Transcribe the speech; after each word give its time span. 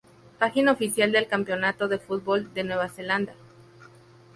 Página 0.39 0.71
oficial 0.71 1.11
del 1.11 1.27
Campeonato 1.27 1.87
de 1.87 1.99
Fútbol 1.99 2.51
de 2.55 2.63
Nueva 2.63 2.89
Zelanda. 2.89 3.35